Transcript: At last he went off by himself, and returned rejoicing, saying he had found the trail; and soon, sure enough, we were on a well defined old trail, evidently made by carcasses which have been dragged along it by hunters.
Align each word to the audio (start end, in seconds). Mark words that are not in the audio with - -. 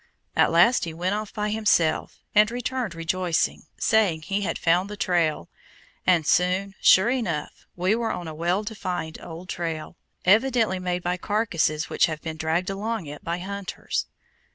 At 0.35 0.49
last 0.49 0.85
he 0.85 0.95
went 0.95 1.13
off 1.13 1.31
by 1.31 1.51
himself, 1.51 2.23
and 2.33 2.49
returned 2.49 2.95
rejoicing, 2.95 3.67
saying 3.77 4.23
he 4.23 4.41
had 4.41 4.57
found 4.57 4.89
the 4.89 4.97
trail; 4.97 5.47
and 6.07 6.25
soon, 6.25 6.73
sure 6.81 7.11
enough, 7.11 7.67
we 7.75 7.93
were 7.93 8.11
on 8.11 8.27
a 8.27 8.33
well 8.33 8.63
defined 8.63 9.19
old 9.21 9.47
trail, 9.47 9.95
evidently 10.25 10.79
made 10.79 11.03
by 11.03 11.17
carcasses 11.17 11.87
which 11.87 12.07
have 12.07 12.19
been 12.23 12.37
dragged 12.37 12.71
along 12.71 13.05
it 13.05 13.23
by 13.23 13.37
hunters. 13.37 14.07